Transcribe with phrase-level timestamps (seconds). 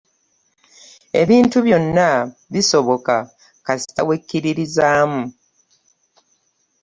[1.21, 2.09] ebintu byonna
[2.53, 3.17] bisobola
[3.65, 5.23] kasita wekkiririzaamu.